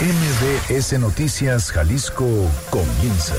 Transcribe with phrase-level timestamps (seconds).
[0.00, 2.24] MBS Noticias Jalisco
[2.70, 3.34] comienza.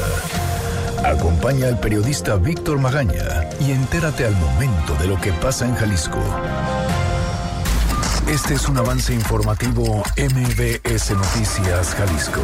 [1.06, 6.22] Acompaña al periodista Víctor Magaña y entérate al momento de lo que pasa en Jalisco.
[8.28, 12.42] Este es un avance informativo MBS Noticias Jalisco.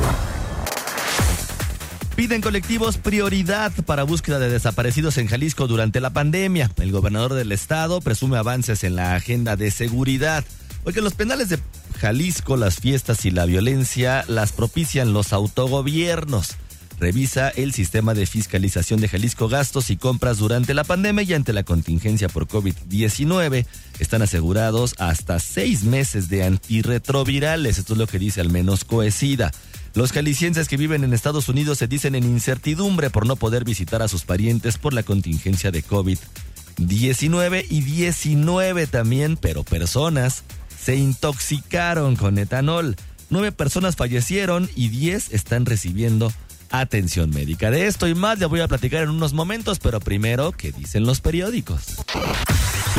[2.16, 6.71] Piden colectivos prioridad para búsqueda de desaparecidos en Jalisco durante la pandemia.
[6.77, 10.45] El gobernador del estado presume avances en la agenda de seguridad.
[10.86, 11.59] Porque los penales de
[12.00, 16.57] Jalisco, las fiestas y la violencia las propician los autogobiernos.
[17.00, 21.52] Revisa el sistema de fiscalización de Jalisco gastos y compras durante la pandemia y ante
[21.52, 23.66] la contingencia por COVID-19.
[24.00, 27.78] Están asegurados hasta seis meses de antirretrovirales.
[27.78, 29.52] Esto es lo que dice al menos Coesida.
[29.93, 34.02] Los jaliscienses que viven en Estados Unidos se dicen en incertidumbre por no poder visitar
[34.02, 40.44] a sus parientes por la contingencia de COVID-19 y 19 también, pero personas
[40.80, 42.95] se intoxicaron con etanol.
[43.30, 46.31] Nueve personas fallecieron y diez están recibiendo
[46.72, 47.72] atención médica.
[47.72, 51.05] De esto y más ya voy a platicar en unos momentos, pero primero, ¿qué dicen
[51.05, 51.95] los periódicos?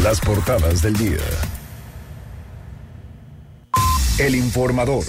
[0.02, 1.18] Las portadas del día.
[4.18, 5.04] El informador.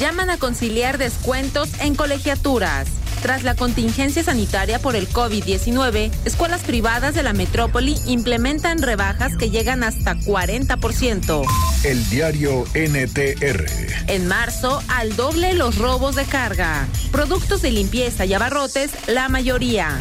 [0.00, 2.88] Llaman a conciliar descuentos en colegiaturas.
[3.22, 9.50] Tras la contingencia sanitaria por el COVID-19, escuelas privadas de la metrópoli implementan rebajas que
[9.50, 11.42] llegan hasta 40%.
[11.84, 13.66] El diario NTR.
[14.06, 16.86] En marzo, al doble los robos de carga.
[17.10, 19.98] Productos de limpieza y abarrotes, la mayoría.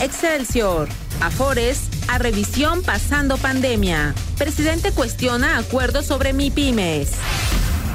[0.00, 0.88] Excelsior.
[1.20, 4.14] Afores, a revisión pasando pandemia.
[4.36, 7.10] Presidente cuestiona acuerdos sobre MIPIMES.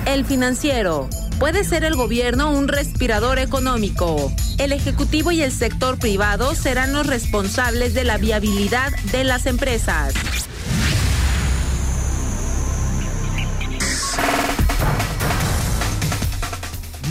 [0.05, 1.09] El financiero.
[1.39, 4.33] Puede ser el gobierno un respirador económico.
[4.57, 10.15] El Ejecutivo y el sector privado serán los responsables de la viabilidad de las empresas.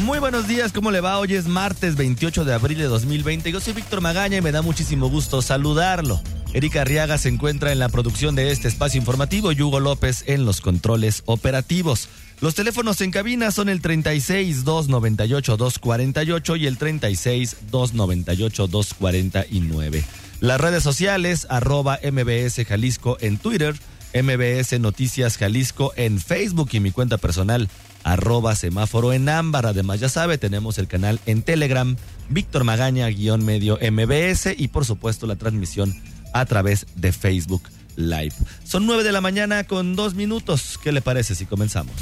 [0.02, 1.18] Muy buenos días, ¿cómo le va?
[1.18, 3.52] Hoy es martes 28 de abril de 2020.
[3.52, 6.20] Yo soy Víctor Magaña y me da muchísimo gusto saludarlo.
[6.52, 10.44] Erika Arriaga se encuentra en la producción de este espacio informativo y Hugo López en
[10.44, 12.08] los controles operativos.
[12.40, 20.04] Los teléfonos en cabina son el 36 298 248 y el 36 298 249.
[20.40, 23.74] Las redes sociales, arroba MBS Jalisco en Twitter,
[24.14, 27.70] MBS Noticias Jalisco en Facebook y mi cuenta personal,
[28.04, 29.64] arroba semáforo en ámbar.
[29.64, 31.96] Además, ya sabe, tenemos el canal en Telegram,
[32.28, 35.94] Víctor Magaña, guion medio MBS y por supuesto la transmisión
[36.34, 37.62] a través de Facebook
[37.96, 38.34] Live.
[38.64, 40.78] Son nueve de la mañana con dos minutos.
[40.82, 41.94] ¿Qué le parece si comenzamos?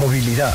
[0.00, 0.54] Movilidad.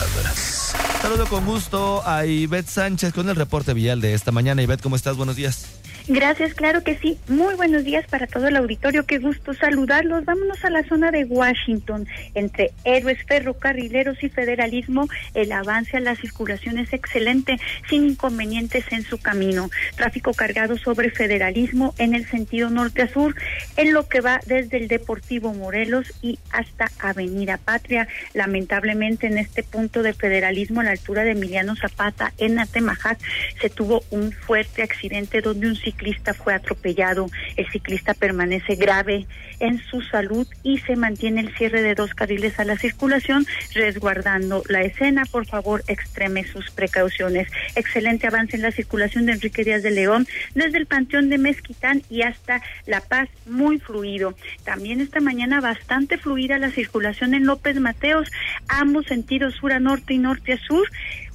[1.05, 4.63] Saludo con gusto a Ivette Sánchez con el reporte vial de esta mañana.
[4.63, 5.15] Ivette, ¿cómo estás?
[5.15, 5.79] Buenos días.
[6.07, 7.17] Gracias, claro que sí.
[7.27, 9.07] Muy buenos días para todo el auditorio.
[9.07, 10.23] Qué gusto saludarlos.
[10.23, 12.07] Vámonos a la zona de Washington.
[12.35, 19.01] Entre héroes ferrocarrileros y federalismo, el avance a la circulación es excelente, sin inconvenientes en
[19.03, 19.71] su camino.
[19.95, 23.35] Tráfico cargado sobre federalismo en el sentido norte a sur,
[23.75, 28.07] en lo que va desde el Deportivo Morelos y hasta Avenida Patria.
[28.35, 33.19] Lamentablemente, en este punto de federalismo, la altura de Emiliano Zapata, en Atemajac,
[33.61, 37.29] se tuvo un fuerte accidente donde un ciclista fue atropellado.
[37.55, 39.27] El ciclista permanece grave
[39.59, 44.63] en su salud y se mantiene el cierre de dos carriles a la circulación, resguardando
[44.67, 45.23] la escena.
[45.25, 47.47] Por favor, extreme sus precauciones.
[47.75, 52.01] Excelente avance en la circulación de Enrique Díaz de León desde el Panteón de Mezquitán
[52.09, 54.35] y hasta La Paz, muy fluido.
[54.63, 58.31] También esta mañana bastante fluida la circulación en López Mateos,
[58.67, 60.84] ambos sentidos sur a norte y norte a sur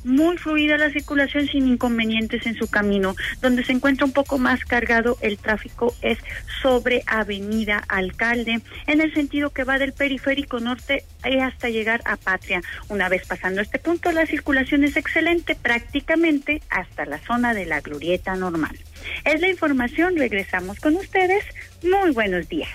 [0.04, 3.14] muy fluida la circulación sin inconvenientes en su camino.
[3.40, 6.18] Donde se encuentra un poco más cargado el tráfico es
[6.62, 11.04] sobre Avenida Alcalde, en el sentido que va del periférico norte
[11.42, 12.60] hasta llegar a Patria.
[12.88, 17.80] Una vez pasando este punto, la circulación es excelente prácticamente hasta la zona de la
[17.80, 18.78] glorieta normal.
[19.24, 21.44] Es la información, regresamos con ustedes.
[21.82, 22.70] Muy buenos días.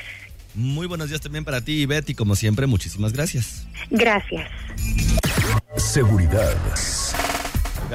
[0.54, 2.16] Muy buenos días también para ti, Betty.
[2.16, 3.68] Como siempre, muchísimas gracias.
[3.90, 4.50] Gracias.
[5.78, 6.56] Seguridad.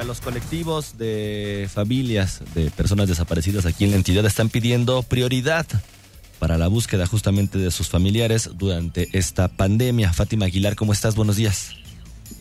[0.05, 5.67] Los colectivos de familias de personas desaparecidas aquí en la entidad están pidiendo prioridad
[6.39, 10.11] para la búsqueda justamente de sus familiares durante esta pandemia.
[10.11, 11.15] Fátima Aguilar, ¿cómo estás?
[11.15, 11.75] Buenos días.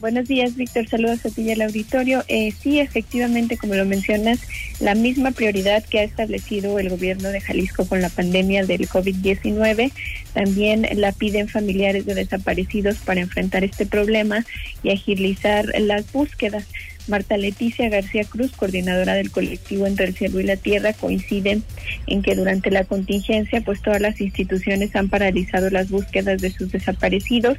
[0.00, 0.88] Buenos días, Víctor.
[0.88, 2.24] Saludos a ti y al auditorio.
[2.26, 4.40] Eh, sí, efectivamente, como lo mencionas,
[4.80, 9.92] la misma prioridad que ha establecido el gobierno de Jalisco con la pandemia del COVID-19,
[10.32, 14.46] también la piden familiares de desaparecidos para enfrentar este problema
[14.82, 16.64] y agilizar las búsquedas.
[17.08, 21.62] Marta Leticia García Cruz, coordinadora del colectivo Entre el Cielo y la Tierra, coinciden
[22.06, 26.72] en que durante la contingencia, pues todas las instituciones han paralizado las búsquedas de sus
[26.72, 27.58] desaparecidos.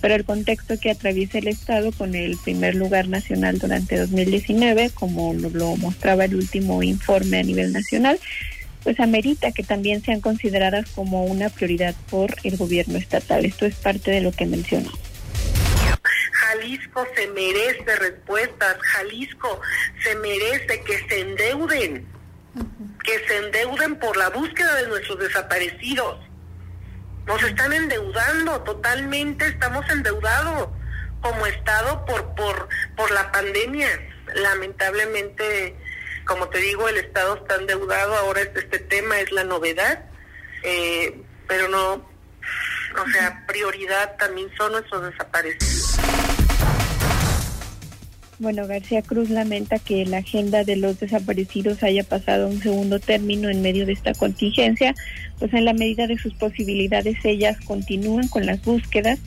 [0.00, 5.34] Pero el contexto que atraviesa el Estado con el primer lugar nacional durante 2019, como
[5.34, 8.18] lo mostraba el último informe a nivel nacional,
[8.82, 13.44] pues amerita que también sean consideradas como una prioridad por el gobierno estatal.
[13.44, 14.92] Esto es parte de lo que mencionó.
[16.32, 19.60] Jalisco se merece respuestas, Jalisco
[20.04, 22.06] se merece que se endeuden,
[23.02, 26.20] que se endeuden por la búsqueda de nuestros desaparecidos.
[27.26, 30.68] Nos están endeudando totalmente, estamos endeudados
[31.20, 33.88] como Estado por, por, por la pandemia.
[34.34, 35.76] Lamentablemente
[36.26, 40.04] como te digo, el Estado está endeudado, ahora este, tema es la novedad,
[40.64, 45.85] eh, pero no, o sea, prioridad también son nuestros desaparecidos.
[48.38, 53.48] Bueno, García Cruz lamenta que la agenda de los desaparecidos haya pasado un segundo término
[53.48, 54.94] en medio de esta contingencia,
[55.38, 59.18] pues en la medida de sus posibilidades ellas continúan con las búsquedas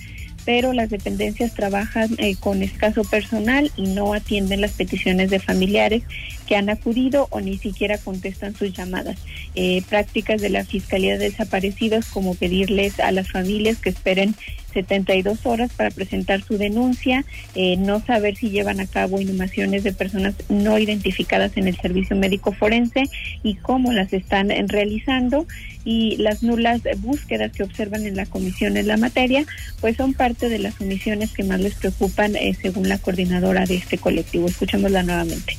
[0.46, 6.02] pero las dependencias trabajan eh, con escaso personal y no atienden las peticiones de familiares
[6.50, 9.19] que han acudido o ni siquiera contestan sus llamadas.
[9.54, 14.34] Eh, prácticas de la Fiscalía de Desaparecidos como pedirles a las familias que esperen
[14.74, 17.24] 72 horas para presentar su denuncia,
[17.54, 22.16] eh, no saber si llevan a cabo inhumaciones de personas no identificadas en el servicio
[22.16, 23.04] médico forense
[23.44, 25.45] y cómo las están realizando
[25.86, 29.45] y las nulas búsquedas que observan en la comisión en la materia,
[29.81, 33.75] pues son parte de las omisiones que más les preocupan eh, según la coordinadora de
[33.75, 34.48] este colectivo.
[34.48, 35.56] Escuchémosla nuevamente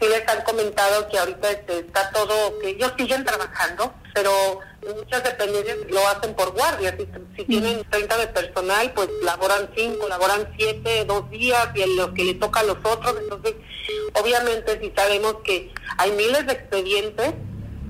[0.00, 4.60] sí les han comentado que ahorita este, está todo, que ellos siguen trabajando, pero
[4.94, 6.96] muchas dependencias lo hacen por guardia.
[7.36, 12.10] Si, tienen 30 de personal, pues laboran 5, laboran 7, dos días y en los
[12.10, 13.14] que le toca a los otros.
[13.20, 13.54] Entonces,
[14.14, 17.34] obviamente, si sabemos que hay miles de expedientes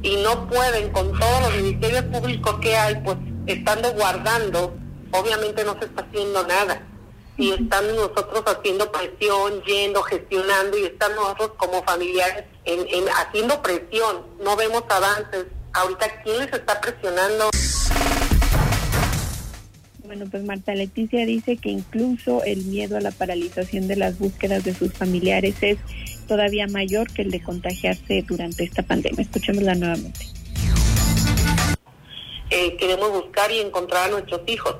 [0.03, 3.17] y no pueden con todos los ministerios públicos que hay, pues
[3.47, 4.75] estando guardando,
[5.12, 6.82] obviamente no se está haciendo nada
[7.38, 14.24] y están nosotros haciendo presión, yendo, gestionando y están nosotros como familiares en, haciendo presión.
[14.42, 15.46] No vemos avances.
[15.72, 17.50] Ahorita, ¿quién les está presionando?
[20.04, 24.64] Bueno, pues Marta Leticia dice que incluso el miedo a la paralización de las búsquedas
[24.64, 25.78] de sus familiares es
[26.26, 29.22] todavía mayor que el de contagiarse durante esta pandemia.
[29.22, 30.26] Escuchémosla nuevamente.
[32.48, 34.76] Eh, queremos buscar y encontrar a nuestros hijos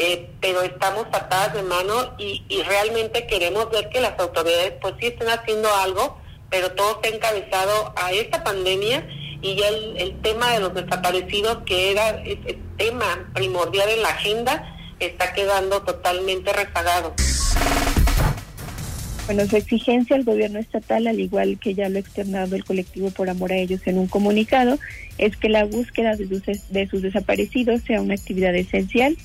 [0.00, 5.08] eh, pero estamos atadas de mano y, realmente queremos ver que las autoridades pues sí
[5.08, 6.16] estén haciendo algo,
[6.50, 9.04] pero todo está encabezado a esta pandemia
[9.42, 14.72] y ya el, tema de los desaparecidos, que era ese tema primordial en la agenda,
[15.00, 17.14] está quedando totalmente rezagado.
[19.26, 23.10] Bueno, su exigencia al gobierno estatal, al igual que ya lo ha externado el colectivo
[23.10, 24.78] por amor a ellos en un comunicado,
[25.18, 29.16] es que la búsqueda de de sus desaparecidos sea una actividad esencial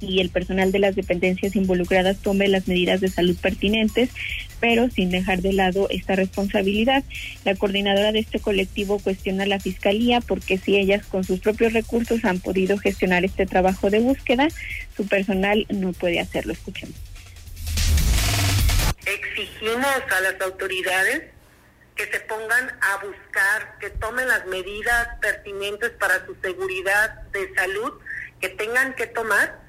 [0.00, 4.10] y el personal de las dependencias involucradas tome las medidas de salud pertinentes,
[4.60, 7.04] pero sin dejar de lado esta responsabilidad.
[7.44, 11.72] La coordinadora de este colectivo cuestiona a la Fiscalía porque si ellas con sus propios
[11.72, 14.48] recursos han podido gestionar este trabajo de búsqueda,
[14.96, 16.52] su personal no puede hacerlo.
[16.52, 16.96] Escuchemos.
[19.06, 21.22] Exigimos a las autoridades
[21.96, 27.94] que se pongan a buscar, que tomen las medidas pertinentes para su seguridad de salud
[28.40, 29.67] que tengan que tomar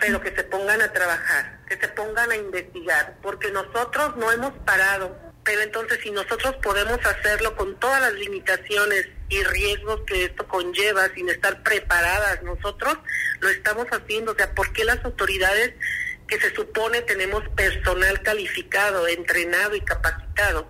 [0.00, 4.52] pero que se pongan a trabajar, que se pongan a investigar, porque nosotros no hemos
[4.64, 10.48] parado, pero entonces si nosotros podemos hacerlo con todas las limitaciones y riesgos que esto
[10.48, 12.98] conlleva sin estar preparadas nosotros,
[13.40, 15.74] lo estamos haciendo, o sea, ¿por qué las autoridades
[16.26, 20.68] que se supone tenemos personal calificado, entrenado y capacitado,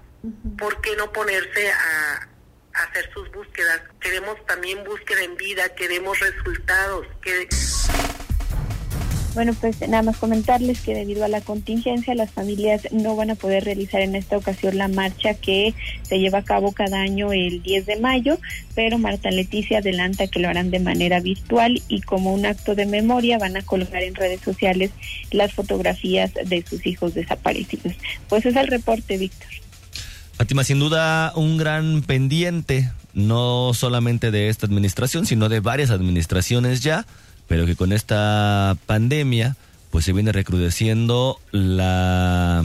[0.58, 2.28] ¿por qué no ponerse a,
[2.74, 3.82] hacer sus búsquedas?
[4.00, 7.48] Queremos también búsqueda en vida, queremos resultados, que
[9.34, 13.34] bueno, pues nada más comentarles que debido a la contingencia las familias no van a
[13.34, 17.62] poder realizar en esta ocasión la marcha que se lleva a cabo cada año el
[17.62, 18.38] 10 de mayo,
[18.74, 22.86] pero Marta Leticia adelanta que lo harán de manera virtual y como un acto de
[22.86, 24.92] memoria van a colgar en redes sociales
[25.30, 27.94] las fotografías de sus hijos desaparecidos.
[28.28, 29.50] Pues es el reporte, Víctor.
[30.36, 36.82] Fátima, sin duda un gran pendiente, no solamente de esta administración, sino de varias administraciones
[36.82, 37.06] ya
[37.48, 39.56] pero que con esta pandemia
[39.90, 42.64] pues se viene recrudeciendo la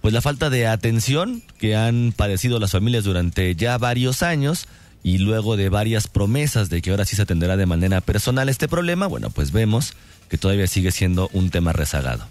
[0.00, 4.66] pues la falta de atención que han padecido las familias durante ya varios años
[5.02, 8.68] y luego de varias promesas de que ahora sí se atenderá de manera personal este
[8.68, 9.94] problema, bueno, pues vemos
[10.28, 12.26] que todavía sigue siendo un tema rezagado.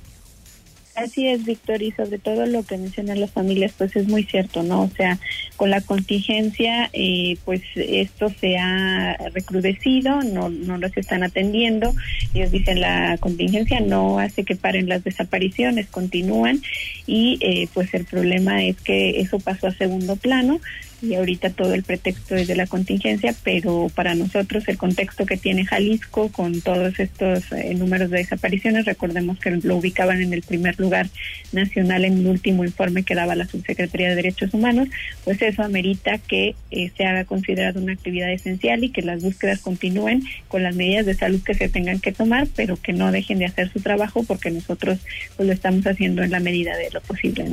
[0.96, 4.62] Así es, Víctor, y sobre todo lo que mencionan las familias, pues es muy cierto,
[4.62, 4.84] ¿no?
[4.84, 5.18] O sea,
[5.58, 11.96] con la contingencia, eh, pues esto se ha recrudecido, no, no los están atendiendo.
[12.36, 16.62] Ellos dicen la contingencia no hace que paren las desapariciones, continúan,
[17.08, 20.60] y eh, pues el problema es que eso pasó a segundo plano
[21.04, 25.36] y ahorita todo el pretexto es de la contingencia, pero para nosotros el contexto que
[25.36, 30.42] tiene Jalisco con todos estos eh, números de desapariciones, recordemos que lo ubicaban en el
[30.44, 31.10] primer lugar
[31.52, 34.88] nacional en el último informe que daba la Subsecretaría de Derechos Humanos,
[35.26, 39.60] pues eso amerita que eh, se haga considerado una actividad esencial y que las búsquedas
[39.60, 43.40] continúen con las medidas de salud que se tengan que tomar, pero que no dejen
[43.40, 45.00] de hacer su trabajo porque nosotros
[45.36, 47.46] pues, lo estamos haciendo en la medida de lo posible.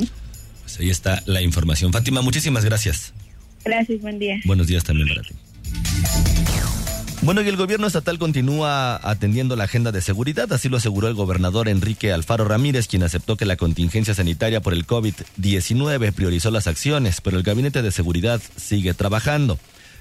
[0.61, 1.91] Pues ahí está la información.
[1.91, 3.13] Fátima, muchísimas gracias.
[3.63, 4.39] Gracias, buen día.
[4.45, 5.33] Buenos días también para ti.
[7.23, 11.13] Bueno, y el gobierno estatal continúa atendiendo la agenda de seguridad, así lo aseguró el
[11.13, 16.65] gobernador Enrique Alfaro Ramírez, quien aceptó que la contingencia sanitaria por el COVID-19 priorizó las
[16.65, 19.59] acciones, pero el gabinete de seguridad sigue trabajando.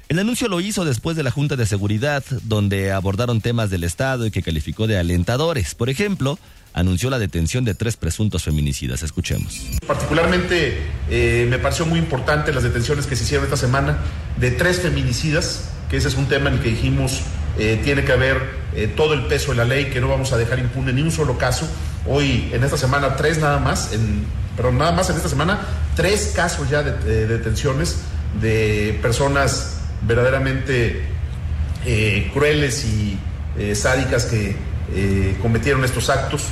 [0.09, 4.26] El anuncio lo hizo después de la Junta de Seguridad, donde abordaron temas del Estado
[4.26, 5.75] y que calificó de alentadores.
[5.75, 6.38] Por ejemplo,
[6.72, 9.02] anunció la detención de tres presuntos feminicidas.
[9.02, 9.60] Escuchemos.
[9.86, 13.98] Particularmente eh, me pareció muy importante las detenciones que se hicieron esta semana
[14.36, 17.22] de tres feminicidas, que ese es un tema en el que dijimos
[17.58, 18.38] eh, tiene que haber
[18.74, 21.10] eh, todo el peso de la ley, que no vamos a dejar impune ni un
[21.10, 21.68] solo caso.
[22.06, 24.24] Hoy, en esta semana, tres nada más, en,
[24.56, 25.60] perdón, nada más en esta semana,
[25.96, 27.98] tres casos ya de, de detenciones
[28.40, 31.02] de personas verdaderamente
[32.32, 33.18] crueles y
[33.74, 34.54] sádicas que
[34.92, 36.49] eh, cometieron estos actos.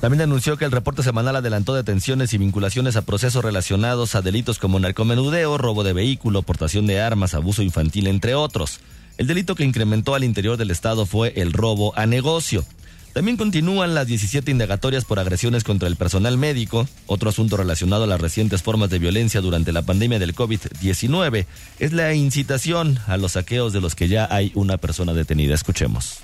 [0.00, 4.58] También anunció que el reporte semanal adelantó detenciones y vinculaciones a procesos relacionados a delitos
[4.58, 8.80] como narcomenudeo, robo de vehículo, portación de armas, abuso infantil, entre otros.
[9.18, 12.64] El delito que incrementó al interior del Estado fue el robo a negocio.
[13.12, 16.88] También continúan las 17 indagatorias por agresiones contra el personal médico.
[17.06, 21.44] Otro asunto relacionado a las recientes formas de violencia durante la pandemia del COVID-19
[21.78, 25.54] es la incitación a los saqueos de los que ya hay una persona detenida.
[25.54, 26.20] Escuchemos.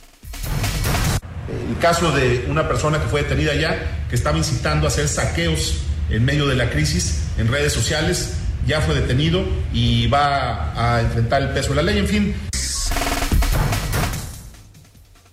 [1.68, 5.78] El caso de una persona que fue detenida ya, que estaba incitando a hacer saqueos
[6.10, 8.34] en medio de la crisis en redes sociales,
[8.66, 11.98] ya fue detenido y va a enfrentar el peso de la ley.
[11.98, 12.34] En fin,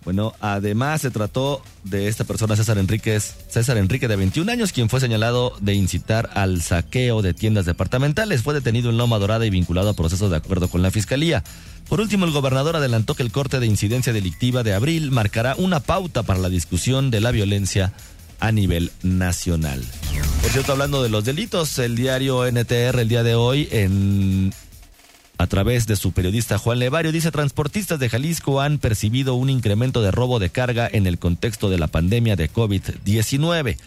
[0.05, 4.89] bueno, además se trató de esta persona, César Enríquez, César Enrique de 21 años, quien
[4.89, 8.43] fue señalado de incitar al saqueo de tiendas departamentales.
[8.43, 11.43] Fue detenido en Loma Dorada y vinculado a procesos de acuerdo con la Fiscalía.
[11.87, 15.79] Por último, el gobernador adelantó que el corte de incidencia delictiva de abril marcará una
[15.79, 17.93] pauta para la discusión de la violencia
[18.39, 19.81] a nivel nacional.
[20.41, 24.53] Por cierto, hablando de los delitos, el diario NTR el día de hoy en
[25.37, 30.01] a través de su periodista Juan Levario, dice, transportistas de Jalisco han percibido un incremento
[30.01, 33.77] de robo de carga en el contexto de la pandemia de COVID-19.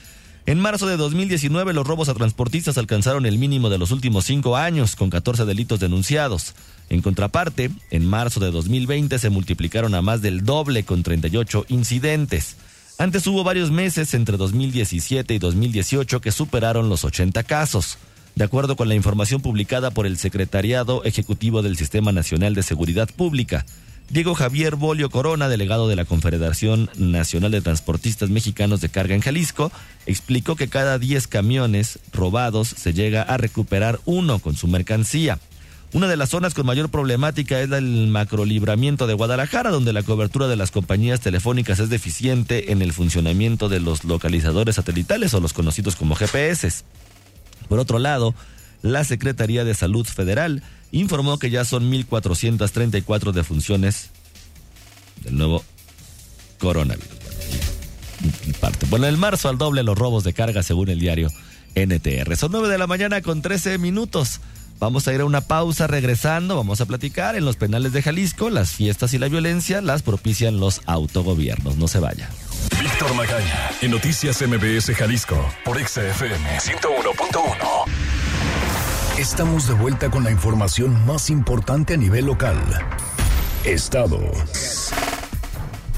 [0.46, 4.56] En marzo de 2019 los robos a transportistas alcanzaron el mínimo de los últimos cinco
[4.56, 6.54] años, con 14 delitos denunciados.
[6.88, 12.56] En contraparte, en marzo de 2020 se multiplicaron a más del doble con 38 incidentes.
[12.96, 17.98] Antes hubo varios meses entre 2017 y 2018 que superaron los 80 casos.
[18.36, 23.08] De acuerdo con la información publicada por el Secretariado Ejecutivo del Sistema Nacional de Seguridad
[23.08, 23.64] Pública,
[24.10, 29.22] Diego Javier Bolio Corona, delegado de la Confederación Nacional de Transportistas Mexicanos de Carga en
[29.22, 29.72] Jalisco,
[30.04, 35.38] explicó que cada 10 camiones robados se llega a recuperar uno con su mercancía.
[35.94, 40.46] Una de las zonas con mayor problemática es el macrolibramiento de Guadalajara, donde la cobertura
[40.46, 45.54] de las compañías telefónicas es deficiente en el funcionamiento de los localizadores satelitales o los
[45.54, 46.84] conocidos como GPS.
[47.68, 48.34] Por otro lado,
[48.82, 54.10] la Secretaría de Salud Federal informó que ya son 1.434 defunciones
[55.22, 55.64] del nuevo
[56.58, 57.08] coronavirus.
[58.60, 58.86] Parte.
[58.88, 61.30] Bueno, el marzo al doble los robos de carga según el diario
[61.74, 62.36] NTR.
[62.36, 64.40] Son 9 de la mañana con 13 minutos.
[64.78, 68.50] Vamos a ir a una pausa regresando, vamos a platicar en los penales de Jalisco,
[68.50, 72.28] las fiestas y la violencia las propician los autogobiernos, no se vaya.
[72.80, 77.84] Víctor Magaña, en Noticias MBS Jalisco, por XFM 101.1.
[79.18, 82.58] Estamos de vuelta con la información más importante a nivel local.
[83.64, 84.20] Estado.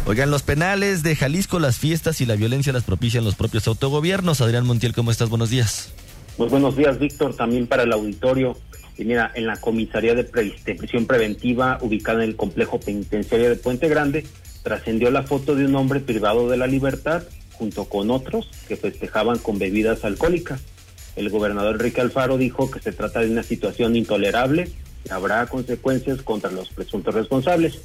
[0.06, 4.40] Oigan, los penales de Jalisco, las fiestas y la violencia las propician los propios autogobiernos.
[4.40, 5.28] Adrián Montiel, ¿cómo estás?
[5.28, 5.92] Buenos días.
[6.36, 8.56] Pues buenos días, Víctor, también para el auditorio.
[8.96, 13.88] Y mira, en la comisaría de, prisión preventiva ubicada en el complejo penitenciario de Puente
[13.88, 14.26] Grande,
[14.68, 17.22] trascendió la foto de un hombre privado de la libertad
[17.52, 20.60] junto con otros que festejaban con bebidas alcohólicas.
[21.16, 24.68] El gobernador Enrique Alfaro dijo que se trata de una situación intolerable
[25.06, 27.80] y habrá consecuencias contra los presuntos responsables.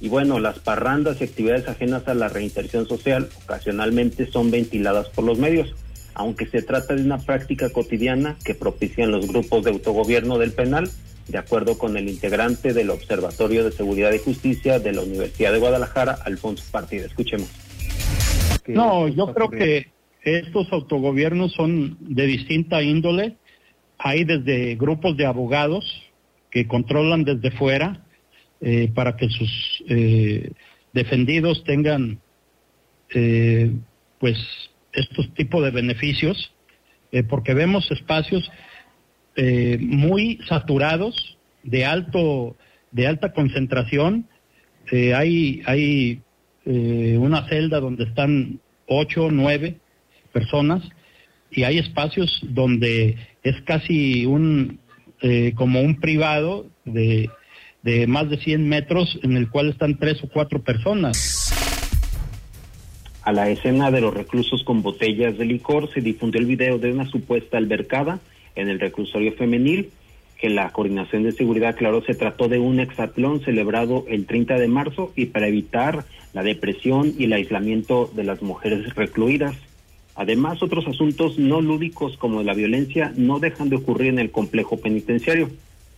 [0.00, 5.24] Y bueno, las parrandas y actividades ajenas a la reinserción social ocasionalmente son ventiladas por
[5.24, 5.72] los medios,
[6.14, 10.90] aunque se trata de una práctica cotidiana que propician los grupos de autogobierno del penal,
[11.28, 15.58] de acuerdo con el integrante del Observatorio de Seguridad y Justicia de la Universidad de
[15.58, 17.06] Guadalajara, Alfonso Partida.
[17.06, 17.48] Escuchemos.
[18.66, 19.88] No, yo creo que
[20.22, 23.36] estos autogobiernos son de distinta índole.
[23.98, 25.84] Hay desde grupos de abogados
[26.50, 28.04] que controlan desde fuera
[28.60, 30.52] eh, para que sus eh,
[30.92, 32.20] defendidos tengan
[33.14, 33.70] eh,
[34.18, 34.36] pues
[34.92, 36.52] estos tipos de beneficios,
[37.30, 38.50] porque vemos espacios
[39.80, 42.56] muy saturados de alto
[42.90, 44.26] de alta concentración.
[44.90, 46.20] hay hay
[46.64, 49.76] una celda donde están ocho, nueve
[50.32, 50.82] personas
[51.50, 54.80] y hay espacios donde es casi un
[55.54, 57.30] como un privado de
[57.82, 61.52] de más de 100 metros en el cual están tres o cuatro personas.
[63.22, 66.92] A la escena de los reclusos con botellas de licor se difundió el video de
[66.92, 68.20] una supuesta albercada
[68.60, 69.90] en el reclusorio femenil
[70.38, 74.68] que la Coordinación de Seguridad claro se trató de un exatlón celebrado el 30 de
[74.68, 79.56] marzo y para evitar la depresión y el aislamiento de las mujeres recluidas.
[80.14, 84.80] Además, otros asuntos no lúdicos como la violencia no dejan de ocurrir en el complejo
[84.80, 85.50] penitenciario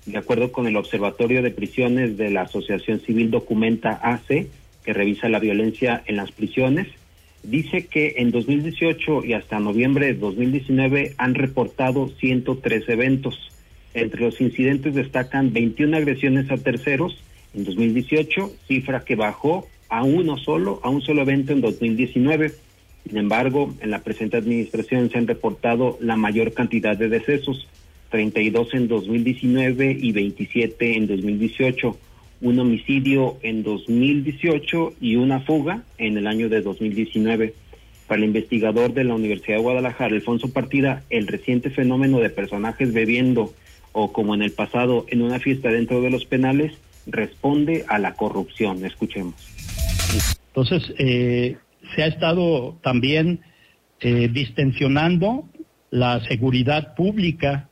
[0.07, 4.47] de acuerdo con el Observatorio de Prisiones de la Asociación Civil Documenta AC,
[4.85, 6.89] que revisa la violencia en las prisiones,
[7.43, 13.51] dice que en 2018 y hasta noviembre de 2019 han reportado 103 eventos.
[13.95, 17.23] Entre los incidentes destacan 21 agresiones a terceros
[17.55, 22.53] en 2018, cifra que bajó a uno solo, a un solo evento en 2019.
[23.07, 27.67] Sin embargo, en la presente administración se han reportado la mayor cantidad de decesos,
[28.11, 31.99] 32 en 2019 y 27 en 2018,
[32.41, 37.55] un homicidio en 2018 y una fuga en el año de 2019.
[38.07, 42.93] Para el investigador de la Universidad de Guadalajara, Alfonso Partida, el reciente fenómeno de personajes
[42.93, 43.53] bebiendo
[43.93, 46.73] o como en el pasado en una fiesta dentro de los penales
[47.07, 48.85] responde a la corrupción.
[48.85, 49.35] Escuchemos.
[50.49, 51.57] Entonces, eh,
[51.95, 53.41] se ha estado también
[54.01, 55.49] eh, distensionando
[55.91, 57.69] la seguridad pública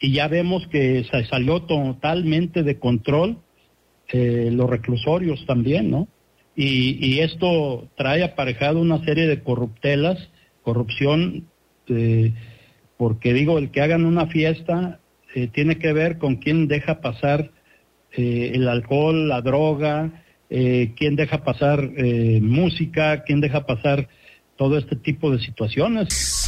[0.00, 3.38] y ya vemos que se salió totalmente de control
[4.14, 6.06] eh, los reclusorios también, ¿no?
[6.54, 10.28] Y, esto trae aparejado una serie de corruptelas,
[10.62, 11.46] corrupción,
[11.88, 12.34] eh,
[12.98, 15.00] porque digo, el que hagan una fiesta
[15.34, 17.52] eh, tiene que ver con quién deja pasar
[18.14, 21.90] el alcohol, la droga, quién deja pasar
[22.42, 24.10] música, quién deja pasar
[24.56, 26.46] todo este tipo de situaciones.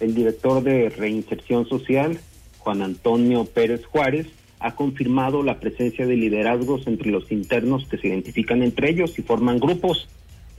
[0.00, 2.18] El director de Reinserción Social,
[2.56, 4.28] Juan Antonio Pérez Juárez,
[4.60, 9.22] ha confirmado la presencia de liderazgos entre los internos que se identifican entre ellos y
[9.22, 10.08] forman grupos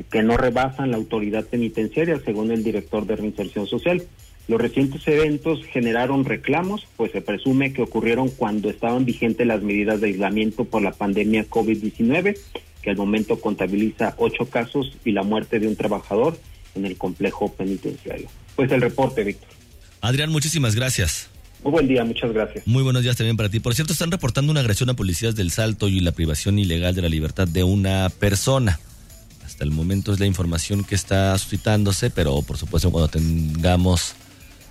[0.10, 4.04] que no rebasan la autoridad penitenciaria, según el director de Reinserción Social.
[4.48, 10.02] Los recientes eventos generaron reclamos, pues se presume que ocurrieron cuando estaban vigentes las medidas
[10.02, 12.38] de aislamiento por la pandemia COVID-19,
[12.82, 16.40] que al momento contabiliza ocho casos y la muerte de un trabajador
[16.76, 18.30] en el complejo penitenciario.
[18.56, 19.50] Pues el reporte, Víctor.
[20.02, 21.30] Adrián, muchísimas gracias.
[21.64, 22.66] Muy buen día, muchas gracias.
[22.66, 23.60] Muy buenos días también para ti.
[23.60, 27.02] Por cierto, están reportando una agresión a policías del Salto y la privación ilegal de
[27.02, 28.80] la libertad de una persona.
[29.46, 34.16] Hasta el momento es la información que está suscitándose, pero por supuesto cuando tengamos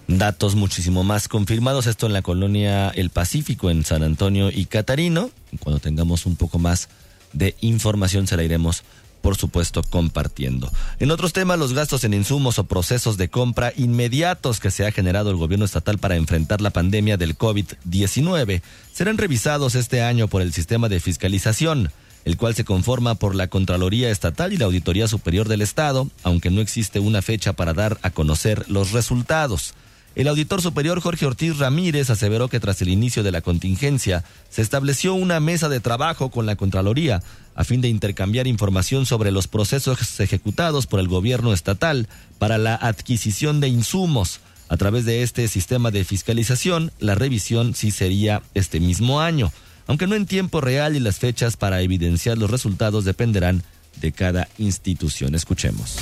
[0.06, 5.30] datos muchísimo más confirmados, esto en la colonia El Pacífico, en San Antonio y Catarino,
[5.60, 6.88] cuando tengamos un poco más
[7.34, 8.82] de información se la iremos
[9.28, 10.72] por supuesto, compartiendo.
[11.00, 14.90] En otros temas, los gastos en insumos o procesos de compra inmediatos que se ha
[14.90, 20.40] generado el gobierno estatal para enfrentar la pandemia del COVID-19 serán revisados este año por
[20.40, 21.90] el sistema de fiscalización,
[22.24, 26.48] el cual se conforma por la Contraloría Estatal y la Auditoría Superior del Estado, aunque
[26.48, 29.74] no existe una fecha para dar a conocer los resultados.
[30.18, 34.62] El auditor superior Jorge Ortiz Ramírez aseveró que tras el inicio de la contingencia se
[34.62, 37.22] estableció una mesa de trabajo con la Contraloría
[37.54, 42.08] a fin de intercambiar información sobre los procesos ejecutados por el gobierno estatal
[42.40, 44.40] para la adquisición de insumos.
[44.68, 49.52] A través de este sistema de fiscalización, la revisión sí sería este mismo año,
[49.86, 53.62] aunque no en tiempo real y las fechas para evidenciar los resultados dependerán
[54.00, 55.36] de cada institución.
[55.36, 55.96] Escuchemos.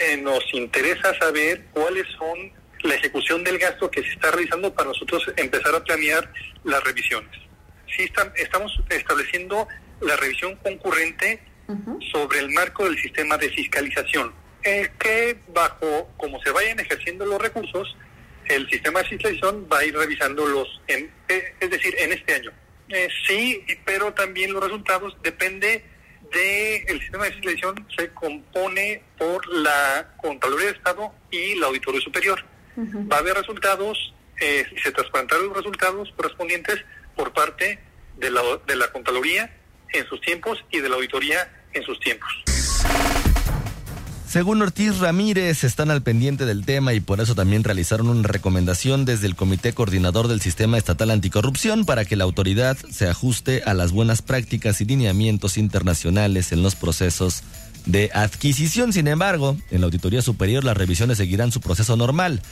[0.00, 4.88] Eh, nos interesa saber cuáles son la ejecución del gasto que se está realizando para
[4.88, 6.32] nosotros empezar a planear
[6.64, 7.30] las revisiones.
[7.96, 9.68] Sí estamos estableciendo
[10.00, 11.40] la revisión concurrente
[12.10, 17.40] sobre el marco del sistema de fiscalización, eh, que bajo como se vayan ejerciendo los
[17.40, 17.96] recursos,
[18.46, 22.52] el sistema de fiscalización va a ir revisándolos, en, eh, es decir, en este año.
[22.88, 25.84] Eh, sí, pero también los resultados depende
[26.32, 32.00] de el sistema de selección se compone por la Contraloría de Estado y la Auditoría
[32.00, 32.44] Superior.
[32.76, 36.84] Va a haber resultados eh, y se transparentarán los resultados correspondientes
[37.16, 37.78] por parte
[38.18, 39.54] de la, de la Contraloría
[39.92, 42.30] en sus tiempos y de la Auditoría en sus tiempos.
[44.32, 49.04] Según Ortiz Ramírez, están al pendiente del tema y por eso también realizaron una recomendación
[49.04, 53.74] desde el Comité Coordinador del Sistema Estatal Anticorrupción para que la autoridad se ajuste a
[53.74, 57.42] las buenas prácticas y lineamientos internacionales en los procesos
[57.86, 58.92] de adquisición.
[58.92, 62.42] Sin embargo, en la Auditoría Superior las revisiones seguirán su proceso normal.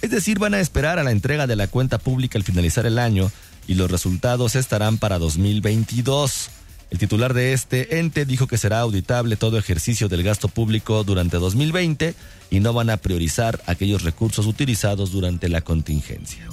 [0.00, 2.98] Es decir, van a esperar a la entrega de la cuenta pública al finalizar el
[2.98, 3.30] año
[3.66, 6.50] y los resultados estarán para 2022.
[6.90, 11.38] El titular de este ente dijo que será auditable todo ejercicio del gasto público durante
[11.38, 12.14] 2020
[12.50, 16.46] y no van a priorizar aquellos recursos utilizados durante la contingencia.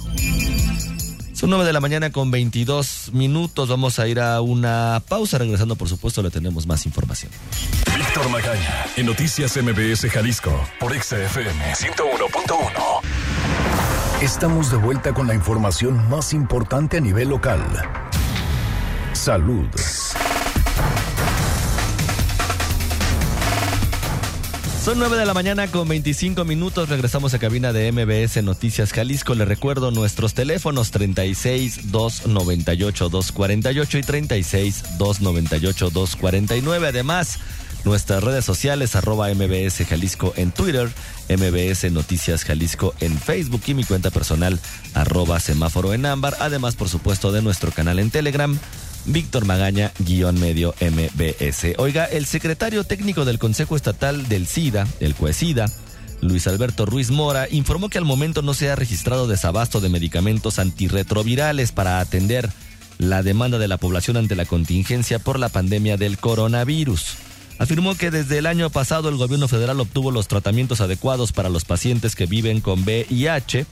[1.40, 3.66] Son 9 de la mañana con 22 minutos.
[3.70, 5.38] Vamos a ir a una pausa.
[5.38, 7.32] Regresando, por supuesto, le tenemos más información.
[7.96, 13.00] Víctor Magaña, en Noticias MBS Jalisco, por XFM 101.1.
[14.20, 17.62] Estamos de vuelta con la información más importante a nivel local.
[19.14, 19.66] Salud.
[24.90, 26.88] Son 9 de la mañana con 25 minutos.
[26.88, 29.36] Regresamos a cabina de MBS Noticias Jalisco.
[29.36, 36.88] Le recuerdo nuestros teléfonos 36 298 248 y 36 298 249.
[36.88, 37.38] Además,
[37.84, 40.90] nuestras redes sociales arroba MBS Jalisco en Twitter,
[41.28, 44.58] MBS Noticias Jalisco en Facebook y mi cuenta personal
[44.94, 46.36] arroba semáforo en ámbar.
[46.40, 48.58] Además, por supuesto, de nuestro canal en Telegram
[49.06, 51.74] Víctor Magaña, guion medio MBS.
[51.78, 55.66] Oiga, el secretario técnico del Consejo Estatal del SIDA, el CUESIDA,
[56.20, 60.58] Luis Alberto Ruiz Mora, informó que al momento no se ha registrado desabasto de medicamentos
[60.58, 62.50] antirretrovirales para atender
[62.98, 67.16] la demanda de la población ante la contingencia por la pandemia del coronavirus.
[67.58, 71.64] Afirmó que desde el año pasado el gobierno federal obtuvo los tratamientos adecuados para los
[71.64, 73.66] pacientes que viven con VIH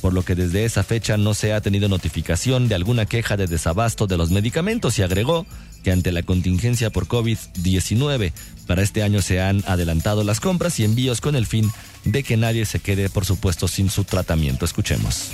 [0.00, 3.46] por lo que desde esa fecha no se ha tenido notificación de alguna queja de
[3.46, 5.46] desabasto de los medicamentos y agregó
[5.84, 8.32] que ante la contingencia por COVID-19
[8.66, 11.70] para este año se han adelantado las compras y envíos con el fin
[12.04, 14.64] de que nadie se quede, por supuesto, sin su tratamiento.
[14.64, 15.32] Escuchemos.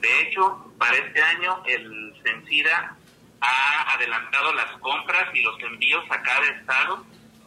[0.00, 2.96] De hecho, para este año el CENSIDA
[3.40, 7.04] ha adelantado las compras y los envíos a cada estado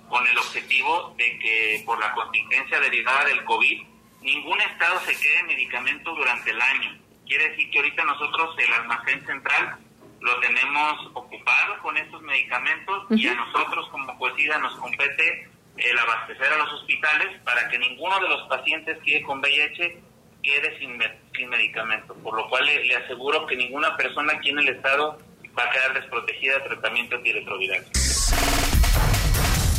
[0.10, 5.40] con el objetivo de que por la contingencia derivada del COVID ningún estado se quede
[5.40, 6.98] en medicamento durante el año.
[7.26, 9.78] Quiere decir que ahorita nosotros el almacén central
[10.20, 16.52] lo tenemos ocupado con estos medicamentos y a nosotros como Coesida nos compete el abastecer
[16.54, 20.02] a los hospitales para que ninguno de los pacientes que con VIH
[20.42, 21.00] quede sin,
[21.36, 25.18] sin medicamento, por lo cual le, aseguro que ninguna persona aquí en el estado
[25.58, 27.86] va a quedar desprotegida de tratamiento antirretroviral.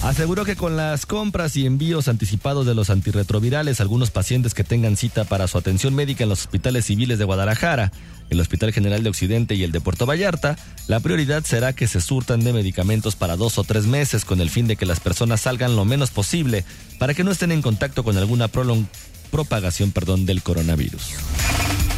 [0.09, 4.97] Aseguró que con las compras y envíos anticipados de los antirretrovirales, algunos pacientes que tengan
[4.97, 7.93] cita para su atención médica en los hospitales civiles de Guadalajara,
[8.31, 12.01] el Hospital General de Occidente y el de Puerto Vallarta, la prioridad será que se
[12.01, 15.43] surtan de medicamentos para dos o tres meses con el fin de que las personas
[15.43, 16.65] salgan lo menos posible
[16.99, 21.03] para que no estén en contacto con alguna propagación perdón, del coronavirus.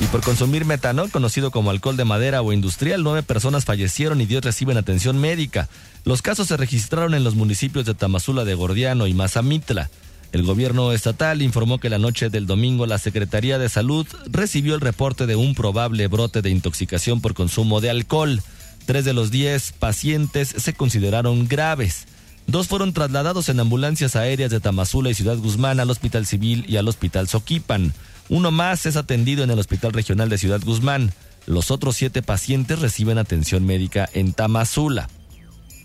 [0.00, 4.26] Y por consumir metanol, conocido como alcohol de madera o industrial, nueve personas fallecieron y
[4.26, 5.68] diez reciben atención médica.
[6.04, 9.90] Los casos se registraron en los municipios de Tamazula de Gordiano y Mazamitla.
[10.32, 14.80] El gobierno estatal informó que la noche del domingo la Secretaría de Salud recibió el
[14.80, 18.40] reporte de un probable brote de intoxicación por consumo de alcohol.
[18.86, 22.06] Tres de los diez pacientes se consideraron graves.
[22.46, 26.78] Dos fueron trasladados en ambulancias aéreas de Tamazula y Ciudad Guzmán al Hospital Civil y
[26.78, 27.92] al Hospital Soquipan.
[28.30, 31.12] Uno más es atendido en el Hospital Regional de Ciudad Guzmán.
[31.46, 35.08] Los otros siete pacientes reciben atención médica en Tamazula.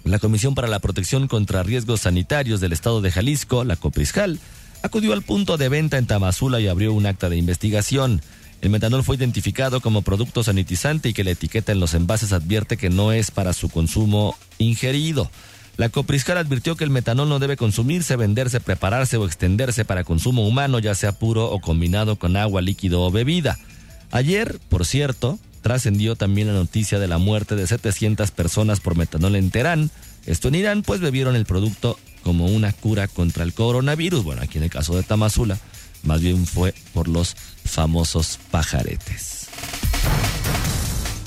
[0.03, 4.39] La Comisión para la Protección contra Riesgos Sanitarios del Estado de Jalisco, la COPRISJAL,
[4.83, 8.21] acudió al punto de venta en Tamazula y abrió un acta de investigación.
[8.61, 12.77] El metanol fue identificado como producto sanitizante y que la etiqueta en los envases advierte
[12.77, 15.31] que no es para su consumo ingerido.
[15.77, 20.47] La Copriscar advirtió que el metanol no debe consumirse, venderse, prepararse o extenderse para consumo
[20.47, 23.57] humano, ya sea puro o combinado con agua, líquido o bebida.
[24.11, 29.35] Ayer, por cierto, trascendió también la noticia de la muerte de 700 personas por metanol
[29.35, 29.91] en Teherán.
[30.25, 34.23] Esto en Irán, pues bebieron el producto como una cura contra el coronavirus.
[34.23, 35.59] Bueno, aquí en el caso de Tamazula,
[36.03, 37.35] más bien fue por los
[37.65, 39.47] famosos pajaretes.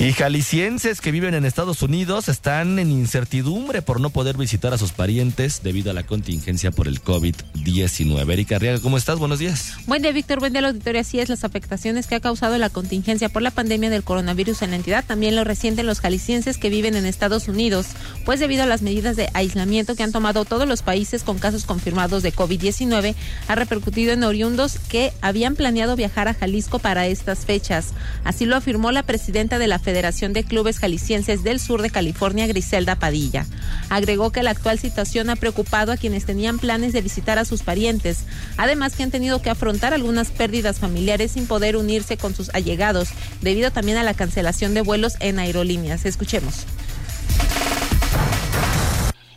[0.01, 4.79] Y jaliscienses que viven en Estados Unidos están en incertidumbre por no poder visitar a
[4.79, 8.33] sus parientes debido a la contingencia por el COVID-19.
[8.33, 9.19] Erika Arriaga, ¿cómo estás?
[9.19, 9.73] Buenos días.
[9.89, 10.39] Buen día, Víctor.
[10.39, 11.01] Buen día, la auditoría.
[11.01, 14.71] Así es, las afectaciones que ha causado la contingencia por la pandemia del coronavirus en
[14.71, 17.89] la entidad también lo resienten los jaliscienses que viven en Estados Unidos,
[18.25, 21.65] pues debido a las medidas de aislamiento que han tomado todos los países con casos
[21.65, 23.17] confirmados de COVID-19,
[23.49, 27.95] ha repercutido en oriundos que habían planeado viajar a Jalisco para estas fechas.
[28.23, 32.47] Así lo afirmó la presidenta de la Federación de Clubes Jaliscienses del Sur de California,
[32.47, 33.47] Griselda Padilla.
[33.89, 37.63] Agregó que la actual situación ha preocupado a quienes tenían planes de visitar a sus
[37.63, 38.27] parientes,
[38.59, 43.09] además que han tenido que afrontar algunas pérdidas familiares sin poder unirse con sus allegados,
[43.41, 46.05] debido también a la cancelación de vuelos en aerolíneas.
[46.05, 46.67] Escuchemos.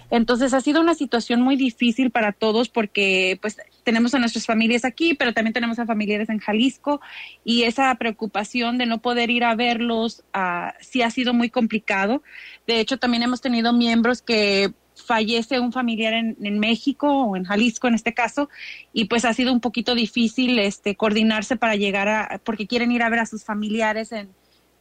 [0.09, 4.86] Entonces ha sido una situación muy difícil para todos porque pues tenemos a nuestras familias
[4.86, 7.02] aquí, pero también tenemos a familiares en Jalisco
[7.44, 12.24] y esa preocupación de no poder ir a verlos uh, sí ha sido muy complicado.
[12.67, 17.88] De hecho, también hemos tenido miembros que fallece un familiar en, México o en Jalisco
[17.88, 18.50] en este caso
[18.94, 23.02] y pues ha sido un poquito difícil este coordinarse para llegar a porque quieren ir
[23.02, 24.30] a ver a sus familiares en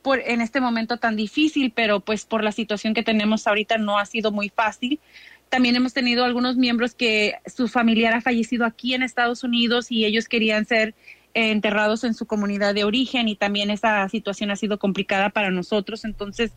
[0.02, 3.98] por, en este momento tan difícil, pero pues por la situación que tenemos ahorita no
[3.98, 5.00] ha sido muy fácil.
[5.50, 10.04] También hemos tenido algunos miembros que su familiar ha fallecido aquí en Estados Unidos y
[10.04, 10.94] ellos querían ser
[11.34, 15.50] eh, enterrados en su comunidad de origen y también esa situación ha sido complicada para
[15.50, 16.04] nosotros.
[16.04, 16.52] Entonces,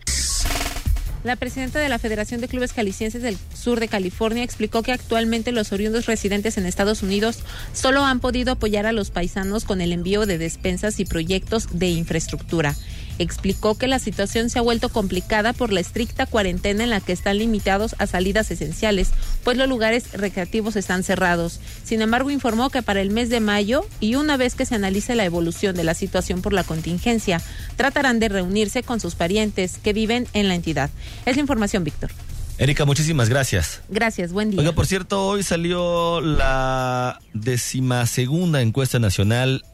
[1.24, 5.52] la presidenta de la Federación de Clubes Jaliscienses del Sur de California explicó que actualmente
[5.52, 7.40] los oriundos residentes en Estados Unidos
[7.74, 11.90] solo han podido apoyar a los paisanos con el envío de despensas y proyectos de
[11.90, 12.76] infraestructura.
[13.19, 17.13] Explicó que la situación se ha vuelto complicada por la estricta cuarentena en la que
[17.13, 19.12] están limitados a salidas esenciales,
[19.43, 21.60] pues los lugares recreativos están cerrados.
[21.84, 25.15] Sin embargo, informó que para el mes de mayo y una vez que se analice
[25.15, 27.41] la evolución de la situación por la contingencia,
[27.76, 30.89] tratarán de reunirse con sus parientes que viven en la entidad.
[31.26, 32.12] Es la información, Víctor.
[32.58, 33.82] Erika, muchísimas gracias.
[33.89, 34.60] Gracias, buen día.
[34.60, 39.65] Oiga, por cierto, hoy salió la decimasegunda encuesta nacional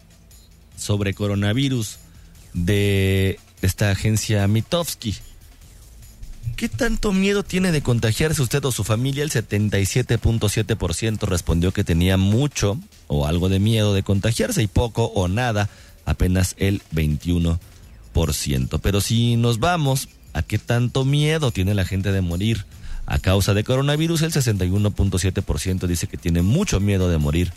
[0.77, 1.99] sobre coronavirus
[2.53, 5.15] de esta agencia Mitofsky.
[6.55, 9.23] ¿Qué tanto miedo tiene de contagiarse usted o su familia?
[9.23, 15.29] El 77.7% respondió que tenía mucho o algo de miedo de contagiarse y poco o
[15.29, 15.69] nada,
[16.05, 17.59] apenas el 21%.
[18.81, 22.65] Pero si nos vamos a qué tanto miedo tiene la gente de morir
[23.05, 27.53] a causa de coronavirus, el 61.7% dice que tiene mucho miedo de morir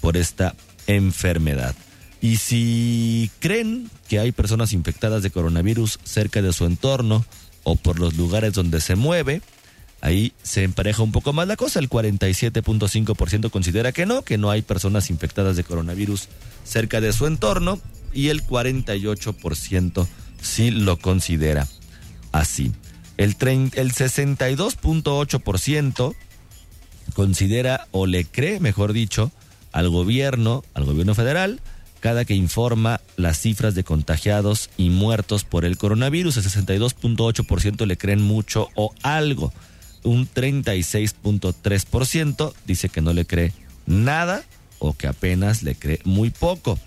[0.00, 0.54] por esta
[0.86, 1.74] enfermedad.
[2.20, 7.24] Y si creen que hay personas infectadas de coronavirus cerca de su entorno
[7.62, 9.40] o por los lugares donde se mueve,
[10.00, 11.78] ahí se empareja un poco más la cosa.
[11.78, 16.28] El 47.5% considera que no, que no hay personas infectadas de coronavirus
[16.64, 17.80] cerca de su entorno
[18.12, 20.06] y el 48%
[20.40, 21.66] sí lo considera
[22.32, 22.72] así.
[23.16, 26.14] El, el 62.8%
[27.14, 29.32] considera o le cree, mejor dicho,
[29.72, 31.60] al gobierno, al gobierno federal,
[32.04, 36.36] cada que informa las cifras de contagiados y muertos por el coronavirus.
[36.36, 39.54] El 62.8% le creen mucho o algo.
[40.02, 43.54] Un 36.3% dice que no le cree
[43.86, 44.44] nada
[44.80, 46.78] o que apenas le cree muy poco.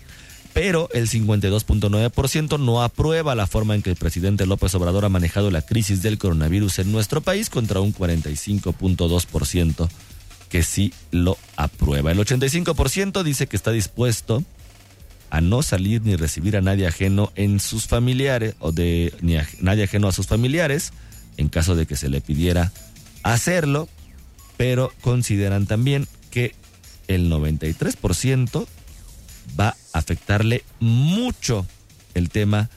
[0.53, 5.49] Pero el 52.9% no aprueba la forma en que el presidente López Obrador ha manejado
[5.49, 9.89] la crisis del coronavirus en nuestro país contra un 45.2%
[10.49, 12.11] que sí lo aprueba.
[12.11, 14.43] El 85% dice que está dispuesto
[15.29, 19.47] a no salir ni recibir a nadie ajeno en sus familiares o de ni a,
[19.59, 20.93] nadie ajeno a sus familiares
[21.37, 22.71] en caso de que se le pidiera
[23.23, 23.87] hacerlo,
[24.57, 26.55] pero consideran también que
[27.07, 28.67] el 93%
[29.59, 31.65] va a afectarle mucho
[32.13, 32.69] el tema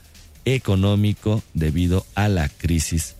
[0.44, 3.16] económico debido a la crisis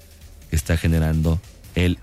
[0.50, 1.40] que está generando
[1.74, 1.98] el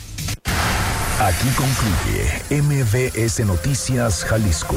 [1.20, 4.76] Aquí concluye MBS Noticias Jalisco.